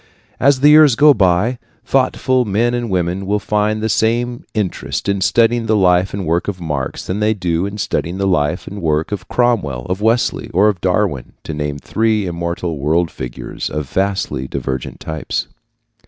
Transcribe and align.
As 0.39 0.61
the 0.61 0.69
years 0.69 0.95
go 0.95 1.13
by, 1.13 1.59
thoughtful 1.85 2.43
men 2.43 2.73
and 2.73 2.89
women 2.89 3.27
will 3.27 3.37
find 3.37 3.83
the 3.83 3.87
same 3.87 4.43
interest 4.55 5.07
in 5.07 5.21
studying 5.21 5.67
the 5.67 5.75
life 5.75 6.11
and 6.11 6.25
work 6.25 6.47
of 6.47 6.59
Marx 6.59 7.05
that 7.05 7.13
they 7.19 7.35
do 7.35 7.67
in 7.67 7.77
studying 7.77 8.17
the 8.17 8.25
life 8.25 8.65
and 8.65 8.81
work 8.81 9.11
of 9.11 9.27
Cromwell, 9.27 9.85
of 9.87 10.01
Wesley, 10.01 10.49
or 10.55 10.69
of 10.69 10.81
Darwin, 10.81 11.33
to 11.43 11.53
name 11.53 11.77
three 11.77 12.25
immortal 12.25 12.79
world 12.79 13.11
figures 13.11 13.69
of 13.69 13.87
vastly 13.91 14.47
divergent 14.47 14.99
types. 14.99 15.47